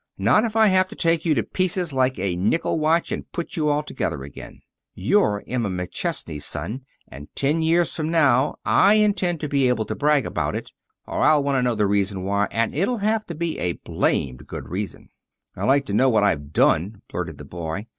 [0.17, 3.55] Not if I have to take you to pieces like a nickel watch and put
[3.55, 4.61] you all together again.
[4.95, 9.93] You're Emma McChesney's son, and ten years from now I intend to be able to
[9.93, 10.71] brag about it,
[11.05, 14.47] or I'll want to know the reason why and it'll have to be a blamed
[14.47, 15.09] good reason."
[15.55, 17.85] "I'd like to know what I've done!" blurted the boy.